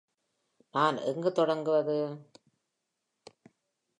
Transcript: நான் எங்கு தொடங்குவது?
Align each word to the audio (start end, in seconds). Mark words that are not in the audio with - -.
நான் 0.71 0.97
எங்கு 0.97 1.31
தொடங்குவது? 1.31 1.97